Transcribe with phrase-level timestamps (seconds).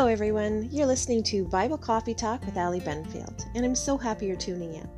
[0.00, 0.66] Hello, everyone.
[0.72, 4.72] You're listening to Bible Coffee Talk with Ali Benfield, and I'm so happy you're tuning
[4.72, 4.88] in.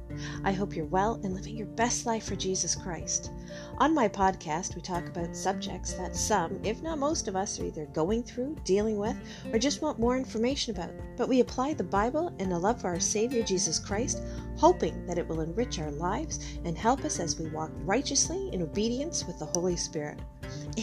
[0.45, 3.33] I hope you're well and living your best life for Jesus Christ.
[3.79, 7.65] On my podcast, we talk about subjects that some, if not most of us, are
[7.65, 9.17] either going through, dealing with,
[9.53, 10.93] or just want more information about.
[11.17, 14.23] But we apply the Bible and the love for our Savior Jesus Christ,
[14.57, 18.63] hoping that it will enrich our lives and help us as we walk righteously in
[18.63, 20.21] obedience with the Holy Spirit.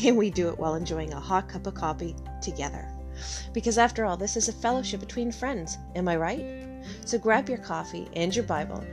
[0.03, 2.85] And we do it while enjoying a hot cup of coffee together.
[3.53, 6.45] Because after all, this is a fellowship between friends, am I right?
[7.05, 8.83] So grab your coffee and your Bible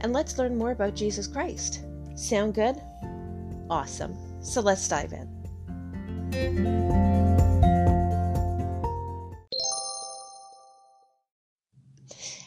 [0.00, 1.84] and let's learn more about Jesus Christ.
[2.14, 2.76] Sound good?
[3.68, 4.16] Awesome.
[4.42, 5.40] So let's dive in.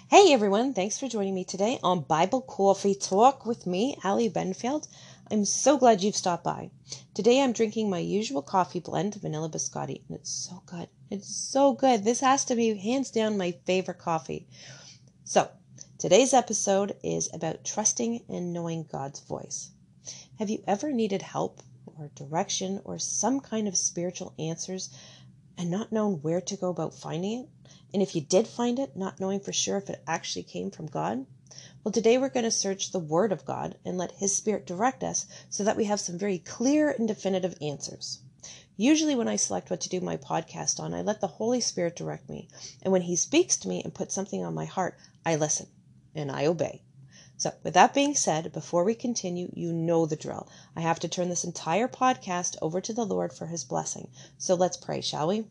[0.09, 4.87] Hey everyone, thanks for joining me today on Bible Coffee Talk with me, Ali Benfield.
[5.31, 6.69] I'm so glad you've stopped by.
[7.13, 10.89] Today I'm drinking my usual coffee blend, Vanilla Biscotti, and it's so good.
[11.09, 12.03] It's so good.
[12.03, 14.47] This has to be hands down my favorite coffee.
[15.23, 15.49] So,
[15.97, 19.71] today's episode is about trusting and knowing God's voice.
[20.39, 21.63] Have you ever needed help
[21.97, 24.89] or direction or some kind of spiritual answers
[25.57, 27.49] and not known where to go about finding it?
[27.93, 30.87] And if you did find it, not knowing for sure if it actually came from
[30.87, 31.25] God?
[31.83, 35.03] Well, today we're going to search the Word of God and let His Spirit direct
[35.03, 38.19] us so that we have some very clear and definitive answers.
[38.77, 41.97] Usually, when I select what to do my podcast on, I let the Holy Spirit
[41.97, 42.47] direct me.
[42.81, 45.67] And when He speaks to me and puts something on my heart, I listen
[46.15, 46.83] and I obey.
[47.35, 50.47] So, with that being said, before we continue, you know the drill.
[50.77, 54.07] I have to turn this entire podcast over to the Lord for His blessing.
[54.37, 55.47] So, let's pray, shall we?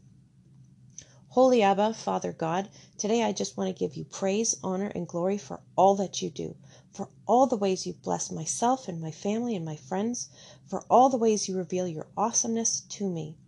[1.32, 5.38] Holy Abba, Father God, today I just want to give you praise, honor, and glory
[5.38, 6.54] for all that you do,
[6.90, 10.28] for all the ways you've blessed myself and my family and my friends,
[10.66, 13.38] for all the ways you reveal your awesomeness to me.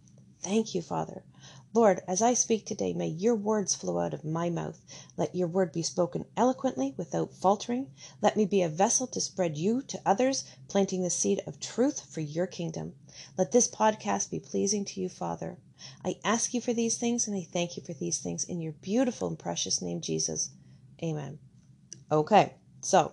[0.40, 1.24] Thank you, Father.
[1.74, 4.82] Lord, as I speak today, may your words flow out of my mouth.
[5.18, 7.90] Let your word be spoken eloquently without faltering.
[8.22, 12.00] Let me be a vessel to spread you to others, planting the seed of truth
[12.00, 12.94] for your kingdom.
[13.36, 15.58] Let this podcast be pleasing to you, Father.
[16.04, 18.72] I ask you for these things and I thank you for these things in your
[18.72, 20.50] beautiful and precious name, Jesus.
[21.02, 21.38] Amen.
[22.10, 23.12] Okay, so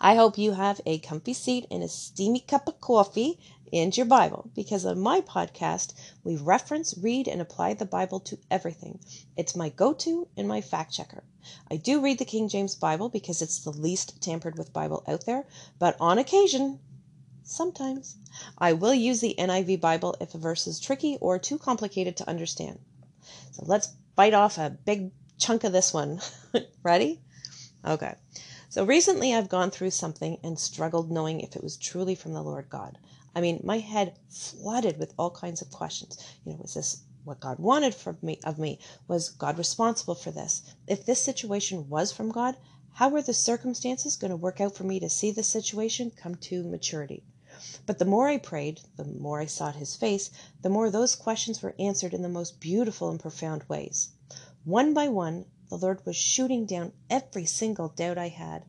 [0.00, 3.38] I hope you have a comfy seat and a steamy cup of coffee
[3.72, 8.38] and your Bible because on my podcast, we reference, read, and apply the Bible to
[8.50, 8.98] everything.
[9.36, 11.22] It's my go to and my fact checker.
[11.70, 15.26] I do read the King James Bible because it's the least tampered with Bible out
[15.26, 15.46] there,
[15.78, 16.80] but on occasion,
[17.48, 18.16] sometimes,
[18.58, 22.28] I will use the NIV Bible if a verse is tricky or too complicated to
[22.28, 22.78] understand.
[23.52, 26.20] So let's bite off a big chunk of this one.
[26.82, 27.20] Ready?
[27.84, 28.14] Okay.
[28.68, 32.42] So recently I've gone through something and struggled knowing if it was truly from the
[32.42, 32.98] Lord God.
[33.34, 36.18] I mean, my head flooded with all kinds of questions.
[36.44, 38.78] You know, was this what God wanted from me of me?
[39.06, 40.62] Was God responsible for this?
[40.86, 42.56] If this situation was from God,
[42.94, 46.34] how were the circumstances going to work out for me to see the situation come
[46.36, 47.22] to maturity?
[47.86, 50.30] But the more I prayed, the more I sought his face,
[50.62, 54.10] the more those questions were answered in the most beautiful and profound ways.
[54.64, 58.64] One by one the Lord was shooting down every single doubt I had.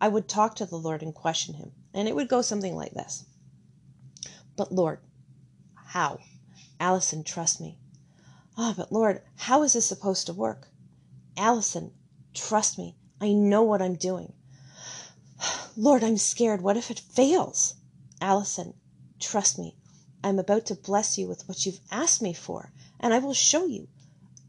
[0.00, 2.94] I would talk to the Lord and question him, and it would go something like
[2.94, 3.24] this
[4.56, 5.00] But Lord,
[5.74, 6.20] how?
[6.80, 7.78] Allison, trust me.
[8.56, 10.68] Ah, oh, but Lord, how is this supposed to work?
[11.36, 11.92] Allison,
[12.34, 12.96] trust me.
[13.20, 14.32] I know what I'm doing.
[15.76, 16.62] Lord, I'm scared.
[16.62, 17.74] What if it fails?
[18.20, 18.74] Allison,
[19.20, 19.76] trust me.
[20.24, 23.66] I'm about to bless you with what you've asked me for, and I will show
[23.66, 23.88] you.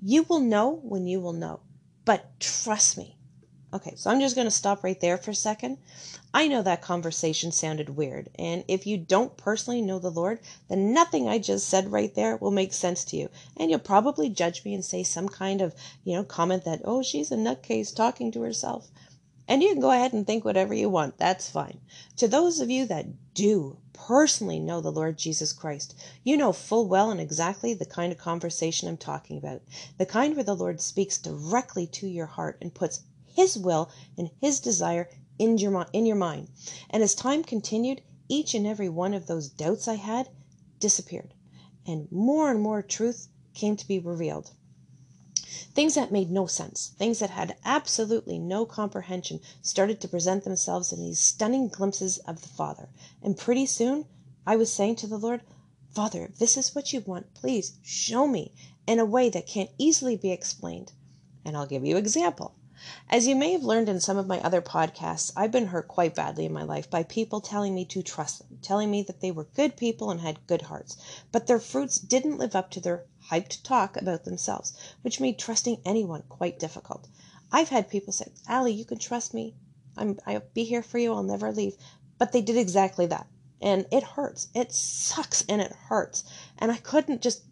[0.01, 1.59] You will know when you will know.
[2.05, 3.17] But trust me.
[3.71, 5.77] Okay, so I'm just going to stop right there for a second.
[6.33, 10.91] I know that conversation sounded weird, and if you don't personally know the Lord, then
[10.91, 13.29] nothing I just said right there will make sense to you.
[13.55, 17.03] And you'll probably judge me and say some kind of, you know, comment that, oh,
[17.03, 18.89] she's a nutcase talking to herself.
[19.49, 21.17] And you can go ahead and think whatever you want.
[21.17, 21.79] That's fine.
[22.17, 26.87] To those of you that do personally know the Lord Jesus Christ, you know full
[26.87, 29.63] well and exactly the kind of conversation I'm talking about.
[29.97, 34.29] The kind where the Lord speaks directly to your heart and puts His will and
[34.39, 35.09] His desire
[35.39, 36.49] in your, in your mind.
[36.91, 40.29] And as time continued, each and every one of those doubts I had
[40.79, 41.33] disappeared,
[41.87, 44.51] and more and more truth came to be revealed.
[45.73, 50.93] Things that made no sense, things that had absolutely no comprehension, started to present themselves
[50.93, 52.89] in these stunning glimpses of the Father.
[53.21, 54.05] And pretty soon
[54.45, 55.41] I was saying to the Lord,
[55.89, 58.53] Father, if this is what you want, please show me
[58.85, 60.91] in a way that can't easily be explained.
[61.43, 62.55] And I'll give you an example.
[63.09, 66.15] As you may have learned in some of my other podcasts, I've been hurt quite
[66.15, 69.31] badly in my life by people telling me to trust them, telling me that they
[69.31, 70.95] were good people and had good hearts,
[71.31, 75.81] but their fruits didn't live up to their hyped talk about themselves, which made trusting
[75.85, 77.07] anyone quite difficult.
[77.51, 79.55] I've had people say, Allie, you can trust me.
[79.97, 81.13] I'm, I'll be here for you.
[81.13, 81.75] I'll never leave.
[82.17, 83.27] But they did exactly that.
[83.61, 84.47] And it hurts.
[84.53, 86.23] It sucks and it hurts.
[86.57, 87.43] And I couldn't just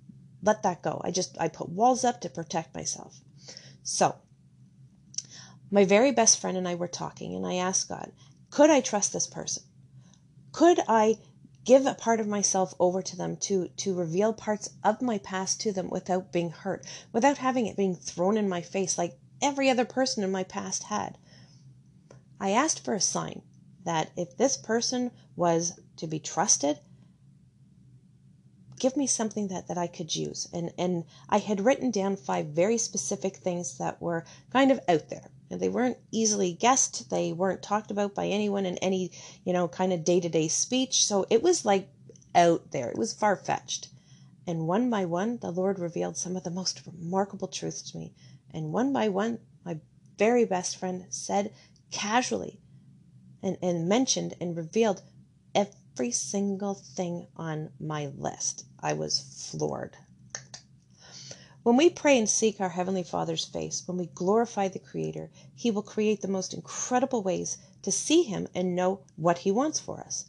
[0.44, 1.02] let that go.
[1.04, 3.22] I just, I put walls up to protect myself.
[3.84, 4.16] So,
[5.70, 8.12] my very best friend and I were talking, and I asked God,
[8.50, 9.64] could I trust this person?
[10.52, 11.18] Could I
[11.68, 15.60] give a part of myself over to them to to reveal parts of my past
[15.60, 19.70] to them without being hurt, without having it being thrown in my face like every
[19.70, 21.18] other person in my past had?
[22.40, 23.42] I asked for a sign
[23.84, 26.80] that if this person was to be trusted,
[28.80, 30.48] give me something that, that I could use.
[30.54, 34.24] And and I had written down five very specific things that were
[34.54, 37.10] kind of out there and they weren't easily guessed.
[37.10, 39.12] They weren't talked about by anyone in any,
[39.44, 41.06] you know, kind of day to day speech.
[41.06, 41.90] So it was like
[42.36, 42.90] out there.
[42.90, 43.90] It was far fetched.
[44.46, 48.14] And one by one, the Lord revealed some of the most remarkable truths to me.
[48.52, 49.80] And one by one, my
[50.18, 51.54] very best friend said
[51.92, 52.60] casually
[53.44, 55.02] and, and mentioned and revealed
[55.54, 58.66] every single thing on my list.
[58.80, 59.20] I was
[59.52, 59.98] floored.
[61.68, 65.70] When we pray and seek our Heavenly Father's face, when we glorify the Creator, He
[65.70, 70.00] will create the most incredible ways to see Him and know what He wants for
[70.00, 70.28] us.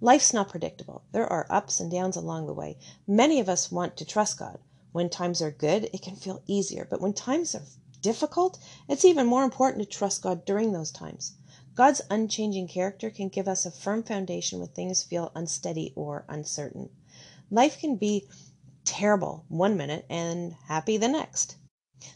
[0.00, 1.02] Life's not predictable.
[1.12, 2.78] There are ups and downs along the way.
[3.06, 4.60] Many of us want to trust God.
[4.92, 7.64] When times are good, it can feel easier, but when times are
[8.00, 8.58] difficult,
[8.88, 11.34] it's even more important to trust God during those times.
[11.74, 16.88] God's unchanging character can give us a firm foundation when things feel unsteady or uncertain.
[17.50, 18.26] Life can be
[18.88, 21.56] terrible one minute and happy the next.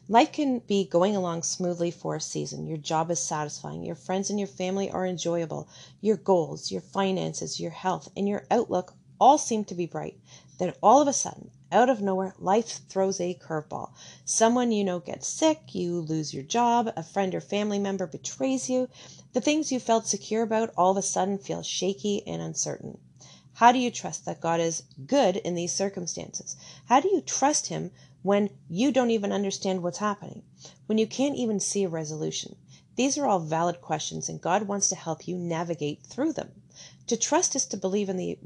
[0.08, 2.66] Life can be going along smoothly for a season.
[2.66, 3.84] Your job is satisfying.
[3.84, 5.68] Your friends and your family are enjoyable.
[6.00, 10.18] Your goals, your finances, your health, and your outlook all seem to be bright.
[10.56, 13.92] Then all of a sudden, out of nowhere, life throws a curveball.
[14.24, 18.70] Someone you know gets sick, you lose your job, a friend or family member betrays
[18.70, 18.88] you.
[19.34, 22.98] The things you felt secure about all of a sudden feel shaky and uncertain.
[23.62, 26.56] How do you trust that God is good in these circumstances?
[26.86, 27.92] How do you trust Him
[28.22, 30.42] when you don't even understand what's happening?
[30.86, 32.56] When you can't even see a resolution?
[32.96, 36.50] These are all valid questions, and God wants to help you navigate through them.
[37.06, 38.36] To trust is to believe in the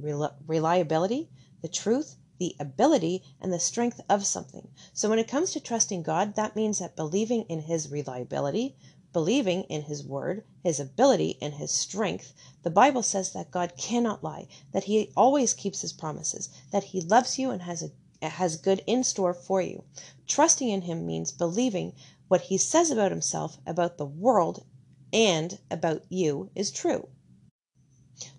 [0.46, 1.30] reliability,
[1.62, 4.68] the truth, the ability, and the strength of something.
[4.92, 8.76] So when it comes to trusting God, that means that believing in His reliability,
[9.16, 14.22] believing in His word, His ability, and His strength, the Bible says that God cannot
[14.22, 17.90] lie, that He always keeps His promises, that He loves you and has
[18.20, 19.84] has good in store for you.
[20.26, 21.94] Trusting in Him means believing
[22.28, 24.66] what He says about Himself, about the world,
[25.14, 27.08] and about you is true.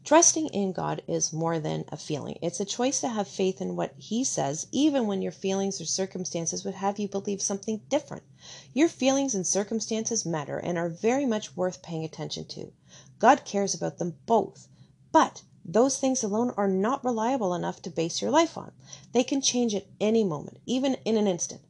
[0.04, 2.38] Trusting in God is more than a feeling.
[2.42, 5.86] It's a choice to have faith in what He says, even when your feelings or
[5.86, 8.24] circumstances would have you believe something different.
[8.74, 12.72] Your feelings and circumstances matter and are very much worth paying attention to.
[13.20, 14.68] God cares about them both.
[15.12, 18.72] But those things alone are not reliable enough to base your life on.
[19.12, 21.62] They can change at any moment, even in an instant.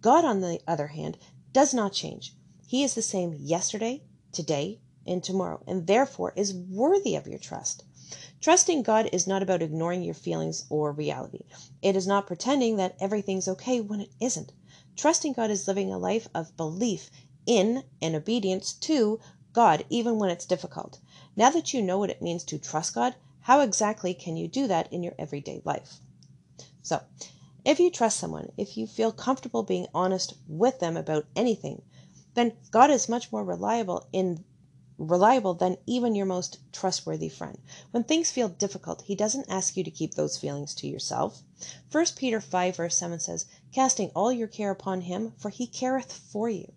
[0.00, 1.18] God, on the other hand,
[1.52, 2.34] does not change.
[2.66, 4.02] He is the same yesterday,
[4.32, 7.84] today, and tomorrow, and therefore is worthy of your trust.
[8.40, 11.44] Trusting God is not about ignoring your feelings or reality.
[11.80, 14.52] It is not pretending that everything's okay when it isn't.
[14.96, 17.10] Trusting God is living a life of belief
[17.46, 19.20] in and obedience to
[19.52, 21.00] God even when it's difficult.
[21.36, 24.66] Now that you know what it means to trust God, how exactly can you do
[24.68, 26.00] that in your everyday life?
[26.82, 27.02] So,
[27.64, 31.82] if you trust someone, if you feel comfortable being honest with them about anything,
[32.34, 34.44] then God is much more reliable in
[34.98, 37.58] reliable than even your most trustworthy friend.
[37.90, 41.42] When things feel difficult, he doesn't ask you to keep those feelings to yourself.
[41.90, 46.12] 1 Peter 5 verse 7 says, Casting all your care upon him, for he careth
[46.12, 46.72] for you.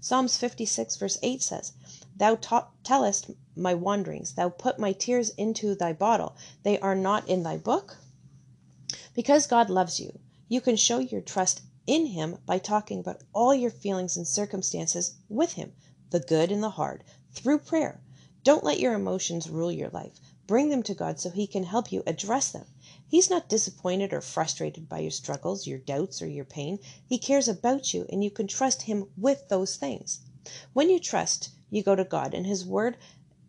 [0.00, 1.72] Psalms 56 verse 8 says,
[2.14, 2.36] Thou
[2.84, 7.56] tellest my wanderings, thou put my tears into thy bottle, they are not in thy
[7.56, 7.96] book.
[9.14, 13.54] Because God loves you, you can show your trust in him by talking about all
[13.54, 15.72] your feelings and circumstances with him,
[16.10, 18.02] the good and the hard, through prayer.
[18.44, 20.20] Don't let your emotions rule your life.
[20.46, 22.66] Bring them to God so He can help you address them.
[23.12, 26.78] He's not disappointed or frustrated by your struggles, your doubts, or your pain.
[27.06, 30.20] He cares about you, and you can trust Him with those things.
[30.72, 32.96] When you trust, you go to God and His Word.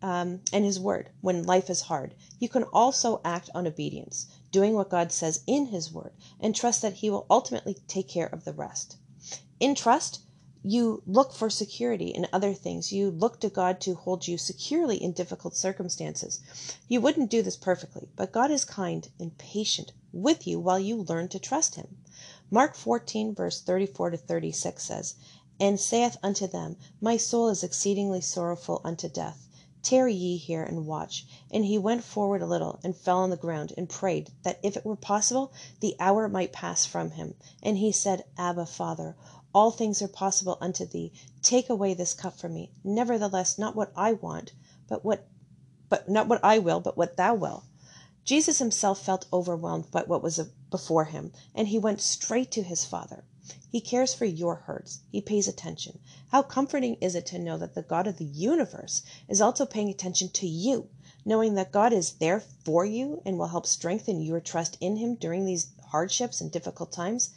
[0.02, 2.14] Um, and His Word when life is hard.
[2.38, 6.82] You can also act on obedience, doing what God says in His Word, and trust
[6.82, 8.98] that He will ultimately take care of the rest.
[9.60, 10.20] In trust,
[10.66, 12.90] you look for security in other things.
[12.90, 16.40] You look to God to hold you securely in difficult circumstances.
[16.88, 20.96] You wouldn't do this perfectly, but God is kind and patient with you while you
[21.02, 21.98] learn to trust Him.
[22.50, 25.16] Mark 14, verse 34 to 36 says,
[25.60, 29.46] And saith unto them, My soul is exceedingly sorrowful unto death.
[29.82, 31.26] Tarry ye here and watch.
[31.50, 34.78] And he went forward a little, and fell on the ground, and prayed, that if
[34.78, 37.34] it were possible, the hour might pass from him.
[37.62, 39.14] And he said, Abba, Father,
[39.54, 41.12] all things are possible unto thee.
[41.40, 42.72] Take away this cup from me.
[42.82, 44.52] Nevertheless, not what I want,
[44.88, 45.28] but what
[45.88, 47.64] but not what I will, but what thou wilt.
[48.24, 52.84] Jesus himself felt overwhelmed by what was before him, and he went straight to his
[52.84, 53.22] Father.
[53.68, 55.00] He cares for your hurts.
[55.12, 55.98] He pays attention.
[56.28, 59.90] How comforting is it to know that the God of the universe is also paying
[59.90, 60.88] attention to you,
[61.24, 65.14] knowing that God is there for you and will help strengthen your trust in him
[65.14, 67.30] during these hardships and difficult times?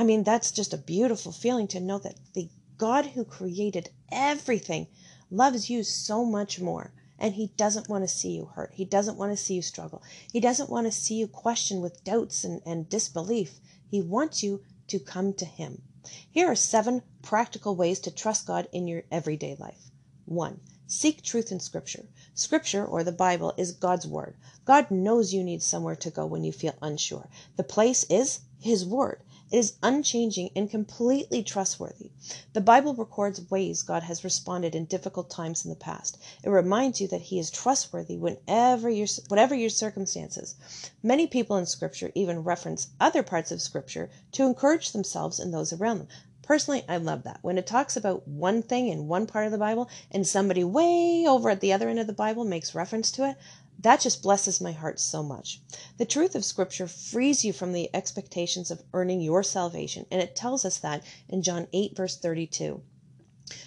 [0.00, 4.86] I mean, that's just a beautiful feeling to know that the God who created everything
[5.30, 6.94] loves you so much more.
[7.18, 8.72] And he doesn't want to see you hurt.
[8.72, 10.02] He doesn't want to see you struggle.
[10.32, 13.60] He doesn't want to see you question with doubts and, and disbelief.
[13.90, 15.82] He wants you to come to him.
[16.30, 19.90] Here are seven practical ways to trust God in your everyday life.
[20.24, 20.60] 1.
[20.86, 22.06] Seek truth in Scripture.
[22.34, 24.38] Scripture, or the Bible, is God's Word.
[24.64, 27.28] God knows you need somewhere to go when you feel unsure.
[27.56, 29.20] The place is His Word.
[29.50, 32.12] It is unchanging and completely trustworthy.
[32.52, 36.18] The Bible records ways God has responded in difficult times in the past.
[36.44, 40.54] It reminds you that He is trustworthy whenever your, whatever your circumstances.
[41.02, 45.72] Many people in Scripture even reference other parts of Scripture to encourage themselves and those
[45.72, 46.08] around them.
[46.42, 47.38] Personally, I love that.
[47.42, 51.24] When it talks about one thing in one part of the Bible and somebody way
[51.26, 53.36] over at the other end of the Bible makes reference to it,
[53.82, 55.62] that just blesses my heart so much.
[55.96, 60.36] The truth of Scripture frees you from the expectations of earning your salvation, and it
[60.36, 62.82] tells us that in John 8, verse 32.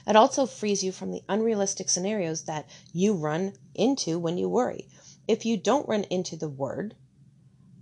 [0.06, 4.88] It also frees you from the unrealistic scenarios that you run into when you worry.
[5.28, 6.96] If you don't run into the Word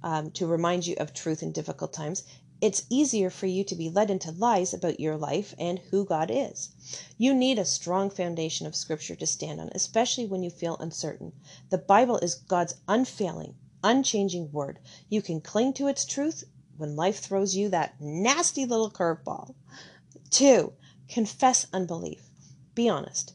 [0.02, 2.24] um, to remind you of truth in difficult times,
[2.62, 6.30] it's easier for you to be led into lies about your life and who God
[6.32, 6.70] is.
[7.18, 11.34] You need a strong foundation of Scripture to stand on, especially when you feel uncertain.
[11.72, 14.80] The Bible is God's unfailing, unchanging word.
[15.10, 16.44] You can cling to its truth
[16.77, 19.56] when life throws you that nasty little curveball.
[20.30, 20.74] Two,
[21.08, 22.30] confess unbelief.
[22.75, 23.34] Be honest.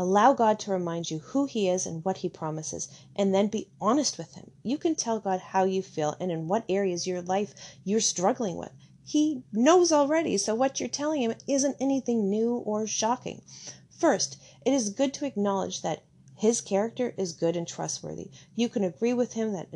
[0.00, 2.86] Allow God to remind you who He is and what He promises,
[3.16, 4.52] and then be honest with Him.
[4.62, 7.52] You can tell God how you feel and in what areas your life
[7.82, 8.70] you're struggling with.
[9.04, 13.42] He knows already, so what you're telling Him isn't anything new or shocking.
[13.90, 16.04] First, it is good to acknowledge that
[16.36, 18.30] His character is good and trustworthy.
[18.54, 19.66] You can agree with Him that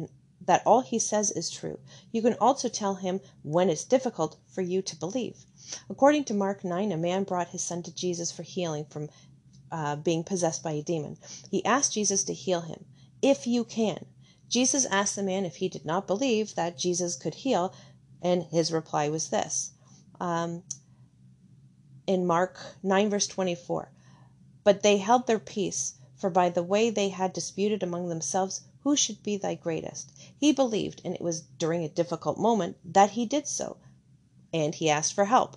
[0.46, 1.78] that all he says is true.
[2.10, 5.46] You can also tell him when it's difficult for you to believe.
[5.88, 9.08] According to Mark 9, a man brought his son to Jesus for healing from
[9.72, 11.16] uh, being possessed by a demon.
[11.50, 12.84] He asked Jesus to heal him,
[13.22, 14.04] if you can.
[14.48, 17.72] Jesus asked the man if he did not believe that Jesus could heal,
[18.20, 19.72] and his reply was this
[20.20, 20.62] um,
[22.06, 23.90] in Mark 9, verse 24.
[24.62, 28.94] But they held their peace, for by the way they had disputed among themselves who
[28.94, 30.12] should be thy greatest.
[30.36, 33.78] He believed, and it was during a difficult moment that he did so,
[34.52, 35.56] and he asked for help.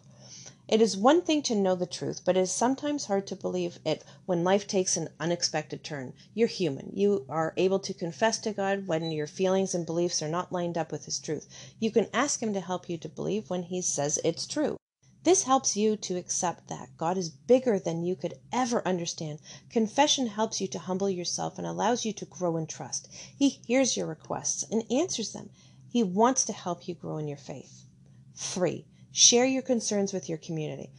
[0.68, 3.78] It is one thing to know the truth, but it is sometimes hard to believe
[3.86, 6.14] it when life takes an unexpected turn.
[6.34, 6.90] You're human.
[6.92, 10.76] You are able to confess to God when your feelings and beliefs are not lined
[10.76, 11.48] up with His truth.
[11.80, 14.78] You can ask Him to help you to believe when He says it's true.
[15.22, 19.42] This helps you to accept that God is bigger than you could ever understand.
[19.70, 23.08] Confession helps you to humble yourself and allows you to grow in trust.
[23.38, 25.52] He hears your requests and answers them.
[25.88, 27.86] He wants to help you grow in your faith.
[28.36, 28.84] 3.
[29.18, 30.92] Share your concerns with your community.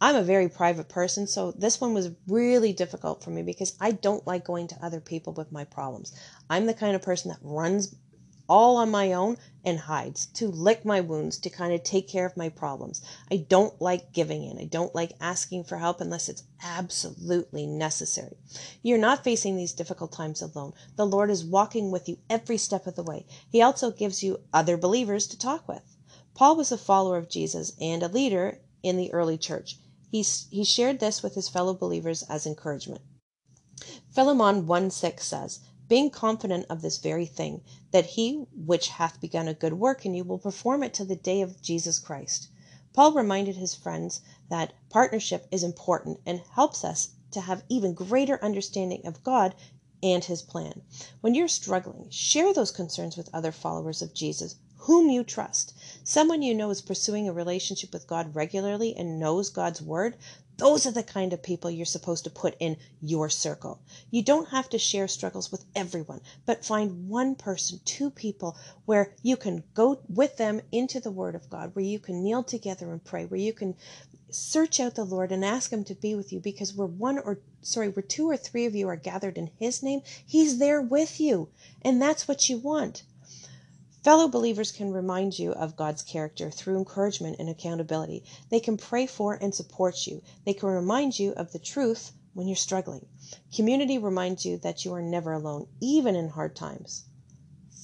[0.00, 3.90] I'm a very private person, so this one was really difficult for me because I
[3.90, 6.18] don't like going to other people with my problems.
[6.48, 7.94] I'm the kind of person that runs
[8.48, 12.24] all on my own and hides to lick my wounds, to kind of take care
[12.24, 13.02] of my problems.
[13.30, 14.58] I don't like giving in.
[14.58, 18.38] I don't like asking for help unless it's absolutely necessary.
[18.82, 20.72] You're not facing these difficult times alone.
[20.96, 23.26] The Lord is walking with you every step of the way.
[23.52, 25.97] He also gives you other believers to talk with.
[26.38, 29.76] Paul was a follower of Jesus and a leader in the early church.
[30.08, 33.02] He, he shared this with his fellow believers as encouragement.
[34.08, 39.48] Philemon 1 6 says, Being confident of this very thing, that he which hath begun
[39.48, 42.46] a good work in you will perform it to the day of Jesus Christ.
[42.92, 48.38] Paul reminded his friends that partnership is important and helps us to have even greater
[48.44, 49.56] understanding of God
[50.04, 50.82] and his plan.
[51.20, 54.54] When you're struggling, share those concerns with other followers of Jesus
[54.88, 55.74] whom you trust.
[56.02, 60.16] Someone you know is pursuing a relationship with God regularly and knows God's word.
[60.56, 63.80] Those are the kind of people you're supposed to put in your circle.
[64.10, 69.12] You don't have to share struggles with everyone, but find one person, two people where
[69.22, 72.90] you can go with them into the Word of God, where you can kneel together
[72.90, 73.74] and pray, where you can
[74.30, 77.40] search out the Lord and ask Him to be with you because where one or
[77.60, 81.20] sorry, where two or three of you are gathered in His name, He's there with
[81.20, 81.50] you.
[81.82, 83.02] And that's what you want.
[84.04, 88.22] Fellow believers can remind you of God's character through encouragement and accountability.
[88.48, 90.22] They can pray for and support you.
[90.44, 93.06] They can remind you of the truth when you're struggling.
[93.52, 97.06] Community reminds you that you are never alone, even in hard times.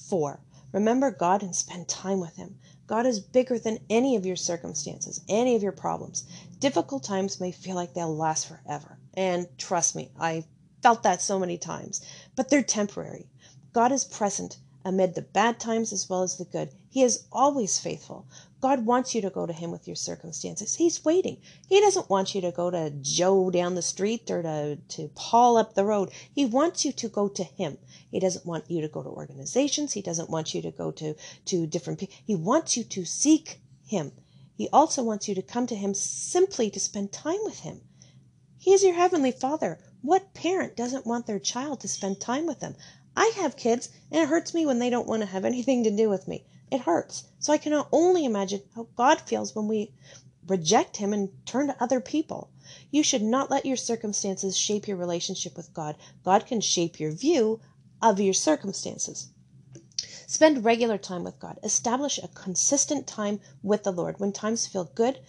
[0.07, 0.39] 4.
[0.71, 2.59] Remember God and spend time with Him.
[2.87, 6.23] God is bigger than any of your circumstances, any of your problems.
[6.59, 8.99] Difficult times may feel like they'll last forever.
[9.15, 10.47] And trust me, I've
[10.81, 11.99] felt that so many times.
[12.35, 13.27] But they're temporary.
[13.73, 16.69] God is present amid the bad times as well as the good.
[16.91, 18.27] He is always faithful.
[18.61, 20.75] God wants you to go to Him with your circumstances.
[20.75, 21.41] He's waiting.
[21.67, 25.57] He doesn't want you to go to Joe down the street or to, to Paul
[25.57, 26.11] up the road.
[26.33, 27.79] He wants you to go to Him.
[28.11, 29.93] He doesn't want you to go to organizations.
[29.93, 31.15] He doesn't want you to go to,
[31.45, 32.15] to different people.
[32.23, 34.11] He wants you to seek Him.
[34.55, 37.81] He also wants you to come to Him simply to spend time with Him.
[38.59, 39.79] He is your Heavenly Father.
[40.01, 42.75] What parent doesn't want their child to spend time with them?
[43.17, 45.89] I have kids, and it hurts me when they don't want to have anything to
[45.89, 46.43] do with me.
[46.69, 47.23] It hurts.
[47.39, 49.93] So I can only imagine how God feels when we
[50.47, 52.49] reject Him and turn to other people.
[52.91, 55.95] You should not let your circumstances shape your relationship with God.
[56.23, 57.61] God can shape your view
[58.01, 59.29] of your circumstances.
[60.27, 61.59] Spend regular time with God.
[61.63, 64.19] Establish a consistent time with the Lord.
[64.19, 65.19] When times feel good,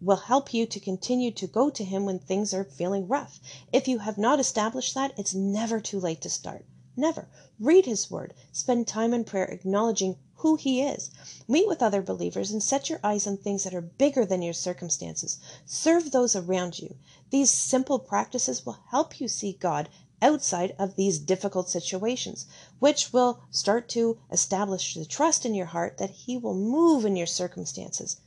[0.00, 3.40] will help you to continue to go to Him when things are feeling rough.
[3.72, 6.64] If you have not established that, it's never too late to start.
[6.96, 7.28] Never.
[7.58, 8.34] Read His Word.
[8.52, 11.10] Spend time in prayer acknowledging who He is.
[11.48, 14.54] Meet with other believers and set your eyes on things that are bigger than your
[14.54, 15.38] circumstances.
[15.66, 16.96] Serve those around you.
[17.30, 19.88] These simple practices will help you see God
[20.22, 22.46] outside of these difficult situations,
[22.78, 27.16] which will start to establish the trust in your heart that He will move in
[27.16, 28.20] your circumstances.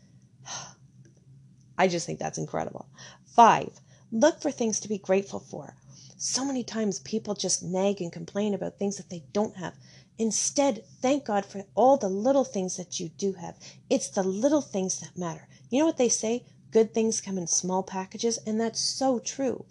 [1.78, 2.88] I just think that's incredible.
[3.26, 3.80] Five,
[4.12, 5.76] look for things to be grateful for.
[6.20, 9.76] So many times people just nag and complain about things that they don't have.
[10.18, 13.56] Instead, thank God for all the little things that you do have.
[13.88, 15.48] It's the little things that matter.
[15.70, 16.44] You know what they say?
[16.72, 19.64] Good things come in small packages, and that's so true.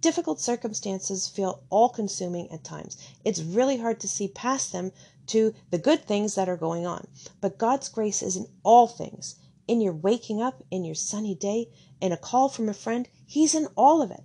[0.00, 2.96] Difficult circumstances feel all consuming at times.
[3.24, 4.90] It's really hard to see past them
[5.28, 7.06] to the good things that are going on.
[7.40, 9.36] But God's grace is in all things.
[9.68, 11.68] In your waking up, in your sunny day,
[12.00, 14.24] in a call from a friend, He's in all of it.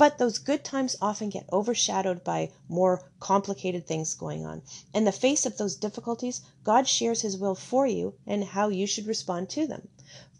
[0.00, 4.62] But those good times often get overshadowed by more complicated things going on.
[4.94, 8.86] In the face of those difficulties, God shares his will for you and how you
[8.86, 9.88] should respond to them.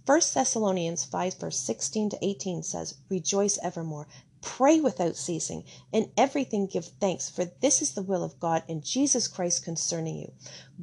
[0.06, 4.08] 1 Thessalonians 5 verse 16 to 18 says, Rejoice evermore.
[4.40, 5.64] Pray without ceasing.
[5.92, 10.16] In everything give thanks, for this is the will of God in Jesus Christ concerning
[10.16, 10.32] you.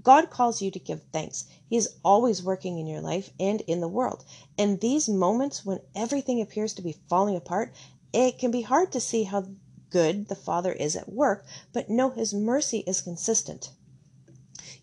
[0.04, 1.46] God calls you to give thanks.
[1.68, 4.24] He is always working in your life and in the world.
[4.56, 7.74] In these moments when everything appears to be falling apart,
[8.14, 9.46] it can be hard to see how
[9.90, 13.72] good the Father is at work, but know His mercy is consistent.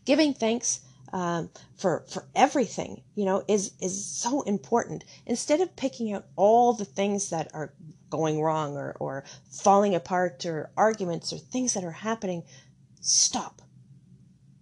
[0.05, 0.81] Giving thanks
[1.13, 5.05] um, for for everything, you know, is is so important.
[5.27, 7.73] Instead of picking out all the things that are
[8.11, 12.43] going wrong or or falling apart or arguments or things that are happening,
[13.01, 13.63] stop.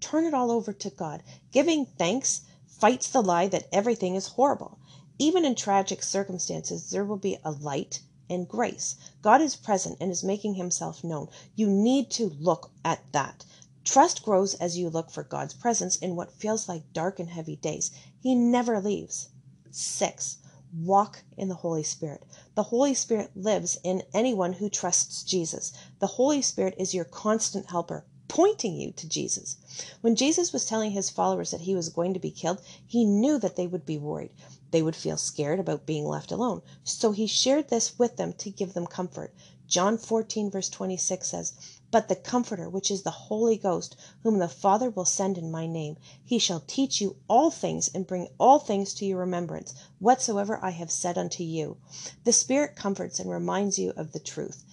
[0.01, 1.23] Turn it all over to God.
[1.53, 4.79] Giving thanks fights the lie that everything is horrible.
[5.19, 8.01] Even in tragic circumstances, there will be a light
[8.33, 8.97] and grace.
[9.21, 11.29] God is present and is making himself known.
[11.55, 13.45] You need to look at that.
[13.85, 17.57] Trust grows as you look for God's presence in what feels like dark and heavy
[17.57, 17.91] days.
[18.21, 19.29] He never leaves.
[19.71, 20.39] 6.
[20.75, 22.23] Walk in the Holy Spirit.
[22.55, 25.73] The Holy Spirit lives in anyone who trusts Jesus.
[25.99, 29.57] The Holy Spirit is your constant helper, pointing you to Jesus.
[30.01, 33.39] When Jesus was telling his followers that he was going to be killed, he knew
[33.39, 34.33] that they would be worried.
[34.73, 36.63] They would feel scared about being left alone.
[36.83, 39.35] So he shared this with them to give them comfort.
[39.67, 41.53] John 14, verse 26 says,
[41.91, 45.67] But the Comforter, which is the Holy Ghost, whom the Father will send in my
[45.67, 50.59] name, he shall teach you all things and bring all things to your remembrance, whatsoever
[50.63, 51.77] I have said unto you.
[52.25, 54.65] The Spirit comforts and reminds you of the truth.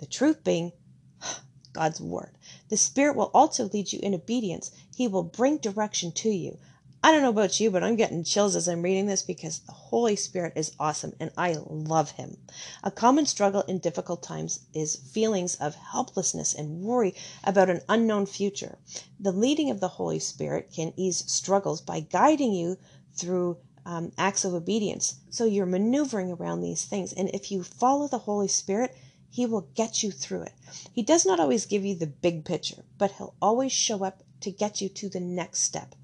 [0.00, 0.72] The truth being
[1.72, 2.36] God's Word.
[2.68, 4.70] The Spirit will also lead you in obedience.
[4.94, 6.58] He will bring direction to you.
[7.06, 9.70] I don't know about you, but I'm getting chills as I'm reading this because the
[9.70, 12.36] Holy Spirit is awesome and I love him.
[12.82, 17.14] A common struggle in difficult times is feelings of helplessness and worry
[17.44, 18.76] about an unknown future.
[19.20, 22.76] The leading of the Holy Spirit can ease struggles by guiding you
[23.14, 25.14] through um, acts of obedience.
[25.30, 27.12] So you're maneuvering around these things.
[27.12, 28.96] And if you follow the Holy Spirit,
[29.30, 30.54] He will get you through it.
[30.92, 34.50] He does not always give you the big picture, but He'll always show up to
[34.50, 35.94] get you to the next step.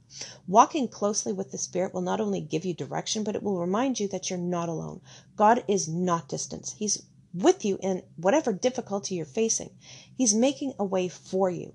[0.46, 3.98] Walking closely with the Spirit will not only give you direction, but it will remind
[3.98, 5.00] you that you're not alone.
[5.36, 6.74] God is not distant.
[6.76, 9.70] He's with you in whatever difficulty you're facing.
[10.14, 11.72] He's making a way for you.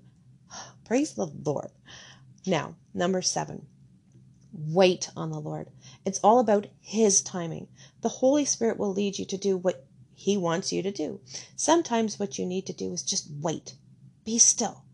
[0.84, 1.70] Praise the Lord.
[2.46, 3.66] Now, number seven,
[4.52, 5.70] wait on the Lord.
[6.04, 7.68] It's all about His timing.
[8.02, 11.20] The Holy Spirit will lead you to do what He wants you to do.
[11.56, 13.74] Sometimes what you need to do is just wait,
[14.24, 14.84] be still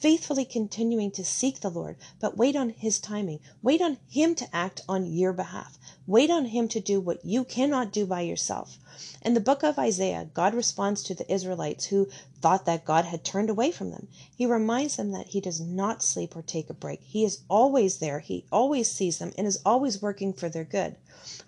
[0.00, 3.38] faithfully continuing to seek the Lord, but wait on His timing.
[3.62, 5.78] Wait on Him to act on your behalf.
[6.08, 8.78] Wait on Him to do what you cannot do by yourself.
[9.22, 12.08] In the book of Isaiah, God responds to the Israelites who
[12.40, 14.08] thought that God had turned away from them.
[14.34, 17.02] He reminds them that He does not sleep or take a break.
[17.02, 20.96] He is always there, He always sees them, and is always working for their good.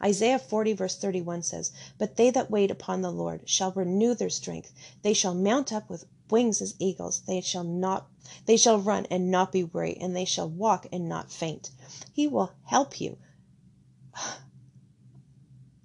[0.03, 4.31] Isaiah 40, verse 31 says, But they that wait upon the Lord shall renew their
[4.31, 4.72] strength.
[5.03, 7.21] They shall mount up with wings as eagles.
[7.27, 8.09] They shall not
[8.45, 11.71] they shall run and not be weary, and they shall walk and not faint.
[12.12, 13.17] He will help you.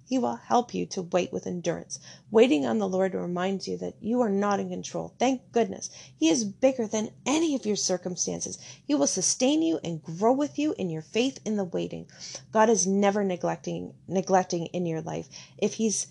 [0.06, 1.98] He will help you to wait with endurance.
[2.30, 5.14] Waiting on the Lord reminds you that you are not in control.
[5.18, 5.88] Thank goodness.
[6.14, 8.58] He is bigger than any of your circumstances.
[8.86, 12.06] He will sustain you and grow with you in your faith in the waiting.
[12.52, 15.28] God is never neglecting neglecting in your life.
[15.56, 16.08] If he's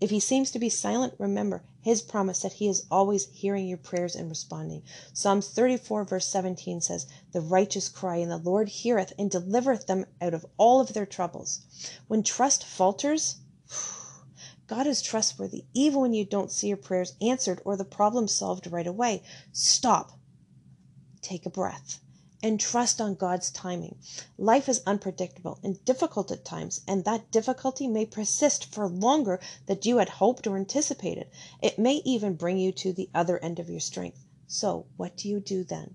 [0.00, 3.76] if he seems to be silent, remember his promise that he is always hearing your
[3.76, 4.82] prayers and responding.
[5.12, 10.06] Psalms 34, verse 17 says, The righteous cry, and the Lord heareth and delivereth them
[10.20, 11.60] out of all of their troubles.
[12.08, 13.36] When trust falters,
[14.66, 18.72] God is trustworthy, even when you don't see your prayers answered or the problem solved
[18.72, 19.22] right away.
[19.52, 20.18] Stop.
[21.20, 22.00] Take a breath
[22.42, 23.96] and trust on God's timing.
[24.38, 29.78] Life is unpredictable and difficult at times, and that difficulty may persist for longer than
[29.82, 31.28] you had hoped or anticipated.
[31.60, 34.24] It may even bring you to the other end of your strength.
[34.46, 35.94] So, what do you do then?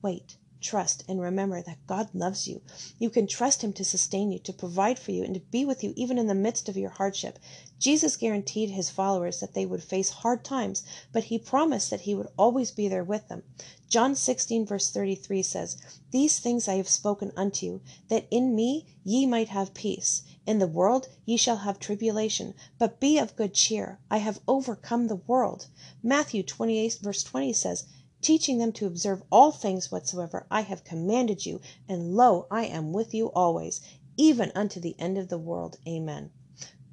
[0.00, 2.62] Wait, trust, and remember that God loves you.
[2.98, 5.84] You can trust Him to sustain you, to provide for you, and to be with
[5.84, 7.38] you even in the midst of your hardship.
[7.78, 12.14] Jesus guaranteed His followers that they would face hard times, but He promised that He
[12.14, 13.42] would always be there with them.
[13.88, 15.76] John 16, verse 33 says,
[16.10, 20.22] These things I have spoken unto you, that in me ye might have peace.
[20.46, 24.00] In the world ye shall have tribulation, but be of good cheer.
[24.10, 25.68] I have overcome the world.
[26.02, 27.84] Matthew 28, verse 20 says,
[28.24, 32.90] Teaching them to observe all things whatsoever I have commanded you, and lo, I am
[32.94, 33.82] with you always,
[34.16, 35.76] even unto the end of the world.
[35.86, 36.30] Amen.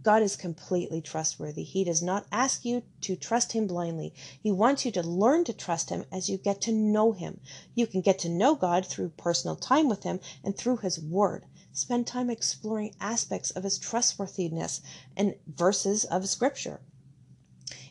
[0.03, 1.63] God is completely trustworthy.
[1.63, 4.13] He does not ask you to trust Him blindly.
[4.43, 7.39] He wants you to learn to trust Him as you get to know Him.
[7.75, 11.45] You can get to know God through personal time with Him and through His Word.
[11.71, 14.81] Spend time exploring aspects of His trustworthiness
[15.15, 16.81] and verses of Scripture.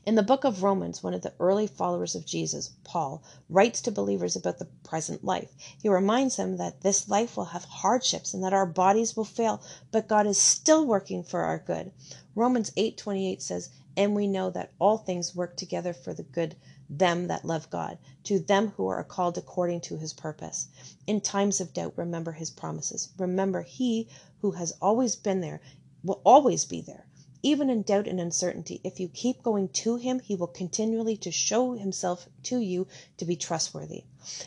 [0.07, 3.91] In the book of Romans, one of the early followers of Jesus, Paul, writes to
[3.91, 5.55] believers about the present life.
[5.83, 9.61] He reminds them that this life will have hardships and that our bodies will fail,
[9.93, 11.93] but God is still working for our good.
[12.35, 16.57] Romans 8:28 says, "And we know that all things work together for the good
[16.89, 20.69] them that love God, to them who are called according to his purpose."
[21.07, 23.11] In times of doubt, remember his promises.
[23.19, 24.09] Remember he
[24.41, 25.61] who has always been there
[26.03, 27.05] will always be there.
[27.43, 31.31] Even in doubt and uncertainty, if you keep going to him, he will continually to
[31.31, 34.05] show himself to you to be trustworthy.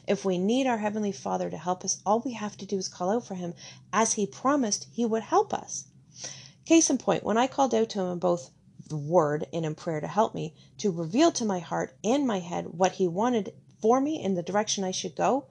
[0.07, 2.87] If we need our heavenly Father to help us, all we have to do is
[2.87, 3.55] call out for him
[3.91, 5.85] as he promised he would help us.
[6.65, 8.51] Case in point, when I called out to him in both
[8.87, 12.39] the word and in prayer to help me, to reveal to my heart and my
[12.39, 15.47] head what he wanted for me in the direction I should go,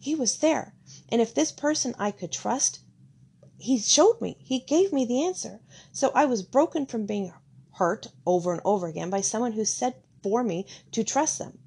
[0.00, 0.74] he was there.
[1.08, 2.80] And if this person I could trust,
[3.56, 5.60] he showed me, he gave me the answer.
[5.94, 7.34] So I was broken from being
[7.72, 11.58] hurt over and over again by someone who said for me to trust them,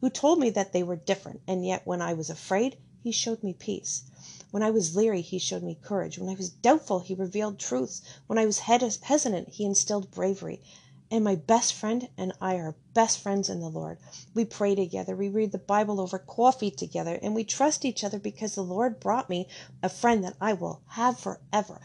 [0.00, 3.42] who told me that they were different, and yet when I was afraid, he showed
[3.42, 4.04] me peace.
[4.50, 6.18] When I was leery, he showed me courage.
[6.18, 8.00] When I was doubtful, he revealed truths.
[8.26, 10.62] When I was hesitant, he instilled bravery.
[11.10, 13.98] And my best friend and I are best friends in the Lord.
[14.32, 18.18] We pray together, we read the Bible over coffee together, and we trust each other
[18.18, 19.46] because the Lord brought me
[19.82, 21.82] a friend that I will have forever.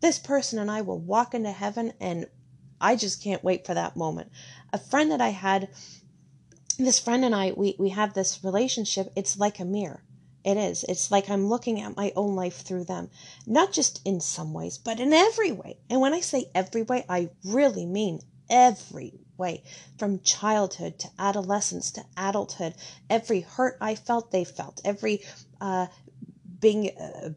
[0.00, 2.26] This person and I will walk into heaven, and
[2.80, 4.30] I just can't wait for that moment.
[4.72, 5.68] A friend that I had,
[6.78, 10.02] this friend and I, we, we have this relationship, it's like a mirror.
[10.44, 10.84] It is.
[10.84, 13.10] It's like I'm looking at my own life through them,
[13.48, 15.78] not just in some ways, but in every way.
[15.90, 19.64] And when I say every way, I really mean every way
[19.98, 22.74] from childhood to adolescence to adulthood.
[23.10, 24.80] Every hurt I felt, they felt.
[24.84, 25.24] Every
[25.60, 25.88] uh,
[26.60, 27.30] being uh,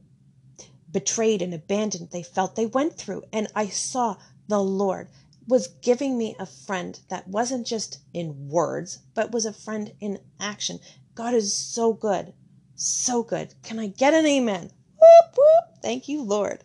[0.92, 2.56] betrayed and abandoned, they felt.
[2.56, 3.24] They went through.
[3.32, 5.10] And I saw the Lord
[5.50, 10.20] was giving me a friend that wasn't just in words, but was a friend in
[10.40, 10.80] action.
[11.16, 12.34] God is so good.
[12.76, 13.56] So good.
[13.64, 14.70] Can I get an amen?
[15.02, 15.82] Whoop, whoop.
[15.82, 16.64] Thank you, Lord.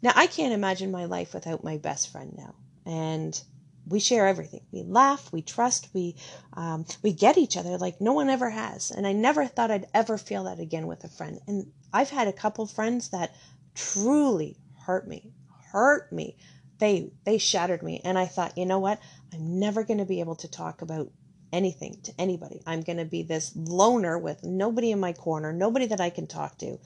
[0.00, 2.54] Now, I can't imagine my life without my best friend now.
[2.86, 3.40] And
[3.86, 4.62] we share everything.
[4.70, 6.14] We laugh, we trust, we
[6.52, 8.92] um, we get each other like no one ever has.
[8.92, 11.40] And I never thought I'd ever feel that again with a friend.
[11.48, 13.34] And I've had a couple friends that
[13.74, 15.32] truly hurt me,
[15.72, 16.36] hurt me.
[16.78, 19.00] They they shattered me, and I thought, you know what?
[19.32, 21.10] I'm never going to be able to talk about
[21.52, 22.62] anything to anybody.
[22.66, 26.26] I'm going to be this loner with nobody in my corner, nobody that I can
[26.26, 26.78] talk to.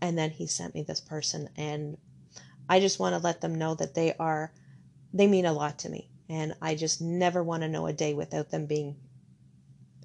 [0.00, 1.96] And then he sent me this person, and
[2.68, 4.52] I just want to let them know that they are,
[5.12, 6.08] they mean a lot to me.
[6.28, 8.96] And I just never want to know a day without them being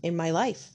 [0.01, 0.71] in my life.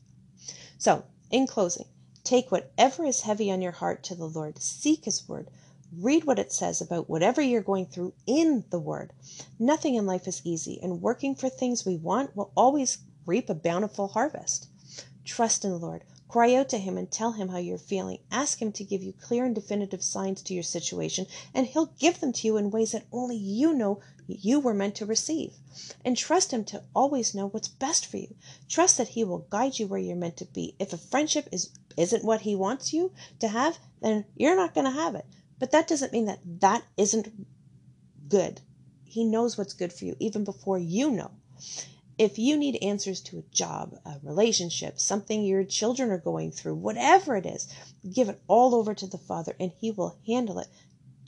[0.79, 1.87] So, in closing,
[2.31, 5.51] take whatever is heavy on your heart to the Lord, seek His word,
[5.99, 9.13] Read what it says about whatever you're going through in the Word.
[9.59, 13.57] Nothing in life is easy, and working for things we want will always reap a
[13.57, 14.69] bountiful harvest.
[15.25, 16.05] Trust in the Lord.
[16.29, 18.21] Cry out to Him and tell Him how you're feeling.
[18.31, 22.21] Ask Him to give you clear and definitive signs to your situation, and He'll give
[22.21, 23.99] them to you in ways that only you know
[24.39, 25.55] you were meant to receive.
[26.05, 28.35] And trust Him to always know what's best for you.
[28.69, 30.75] Trust that He will guide you where you're meant to be.
[30.79, 34.87] If a friendship is, isn't what He wants you to have, then you're not going
[34.87, 35.27] to have it.
[35.59, 37.29] But that doesn't mean that that isn't
[38.29, 38.61] good.
[39.05, 41.33] He knows what's good for you even before you know.
[42.17, 46.77] If you need answers to a job, a relationship, something your children are going through,
[46.77, 47.67] whatever it is,
[48.13, 50.69] give it all over to the Father and He will handle it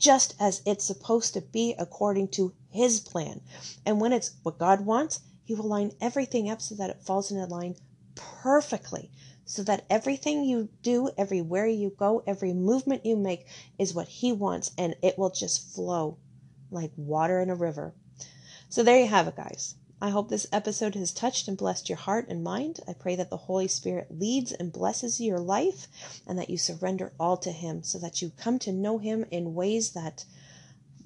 [0.03, 3.41] just as it's supposed to be according to His plan.
[3.87, 7.31] And when it's what God wants, He will line everything up so that it falls
[7.31, 7.77] in a line
[8.17, 9.13] perfectly
[9.45, 13.47] so that everything you do, everywhere you go, every movement you make
[13.79, 16.19] is what He wants, and it will just flow
[16.73, 17.95] like water in a river.
[18.71, 19.77] So there you have it, guys.
[20.03, 22.81] I hope this episode has touched and blessed your heart and mind.
[22.89, 25.87] I pray that the Holy Spirit leads and blesses your life
[26.27, 29.55] and that you surrender all to Him so that you come to know Him in
[29.55, 30.25] ways that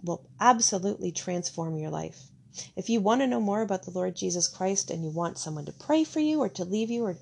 [0.03, 2.31] will absolutely transform your life.
[2.75, 5.67] If you want to know more about the Lord Jesus Christ and you want someone
[5.67, 7.19] to pray for you or to leave you or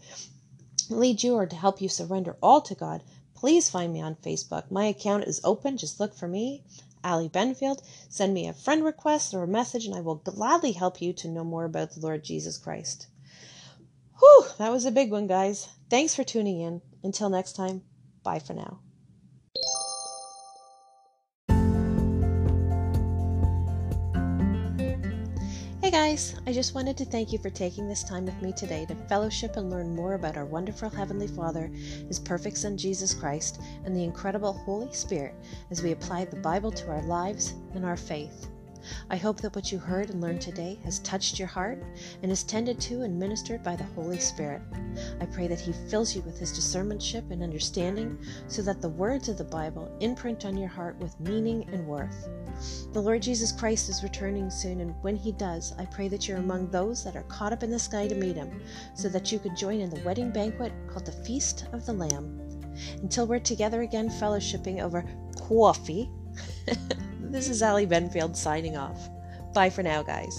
[0.88, 3.02] lead you or to help you surrender all to God,
[3.34, 4.70] please find me on Facebook.
[4.70, 5.76] My account is open.
[5.76, 6.62] Just look for me,
[7.04, 7.82] Allie Benfield.
[8.08, 11.28] Send me a friend request or a message, and I will gladly help you to
[11.28, 13.06] know more about the Lord Jesus Christ.
[14.18, 15.68] Whew, that was a big one, guys.
[15.90, 16.80] Thanks for tuning in.
[17.02, 17.82] Until next time,
[18.22, 18.80] bye for now.
[25.90, 28.94] Guys, I just wanted to thank you for taking this time with me today to
[28.94, 31.66] fellowship and learn more about our wonderful Heavenly Father,
[32.08, 35.34] His perfect Son Jesus Christ, and the incredible Holy Spirit
[35.70, 38.48] as we apply the Bible to our lives and our faith.
[39.10, 41.82] I hope that what you heard and learned today has touched your heart
[42.22, 44.62] and is tended to and ministered by the Holy Spirit.
[45.20, 49.28] I pray that He fills you with His discernmentship and understanding so that the words
[49.28, 52.28] of the Bible imprint on your heart with meaning and worth.
[52.92, 56.38] The Lord Jesus Christ is returning soon, and when He does, I pray that you're
[56.38, 58.62] among those that are caught up in the sky to meet Him,
[58.94, 62.40] so that you can join in the wedding banquet called the Feast of the Lamb.
[63.02, 65.04] Until we're together again, fellowshipping over
[65.48, 66.10] coffee.
[67.34, 69.10] This is Ali Benfield signing off.
[69.54, 70.38] Bye for now, guys.